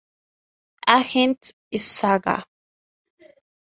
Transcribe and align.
Agents" 0.95 1.53
y 1.69 1.77
"Saga. 1.77 2.37